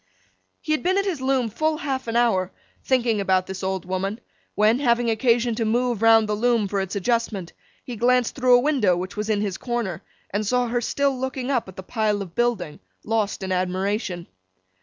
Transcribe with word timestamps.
He 0.61 0.71
had 0.71 0.81
been 0.81 0.97
at 0.97 1.05
his 1.05 1.21
loom 1.21 1.47
full 1.51 1.77
half 1.77 2.07
an 2.07 2.15
hour, 2.15 2.51
thinking 2.83 3.21
about 3.21 3.45
this 3.45 3.61
old 3.61 3.85
woman, 3.85 4.19
when, 4.55 4.79
having 4.79 5.11
occasion 5.11 5.53
to 5.53 5.63
move 5.63 6.01
round 6.01 6.27
the 6.27 6.33
loom 6.33 6.67
for 6.67 6.81
its 6.81 6.95
adjustment, 6.95 7.53
he 7.83 7.95
glanced 7.95 8.33
through 8.33 8.55
a 8.55 8.59
window 8.61 8.97
which 8.97 9.15
was 9.15 9.29
in 9.29 9.41
his 9.41 9.59
corner, 9.59 10.01
and 10.31 10.47
saw 10.47 10.69
her 10.69 10.81
still 10.81 11.15
looking 11.15 11.51
up 11.51 11.67
at 11.67 11.75
the 11.75 11.83
pile 11.83 12.23
of 12.23 12.33
building, 12.33 12.79
lost 13.03 13.43
in 13.43 13.51
admiration. 13.51 14.25